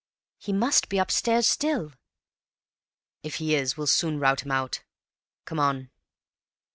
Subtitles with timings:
[0.39, 1.91] "He must be upstairs still!"
[3.21, 4.83] "If he is we'll soon rout him out.
[5.45, 5.91] Come on!"